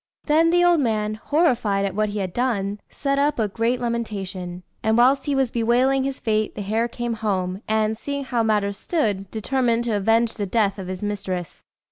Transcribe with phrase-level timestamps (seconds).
[0.25, 4.63] Then the old man, horrified at what he had done, set up a great lamentation;
[4.81, 8.79] and whilst he was bewailing his fate, the hare came home, and, seeing how matters
[8.79, 11.63] stood, determined to avenge the death of his mistress.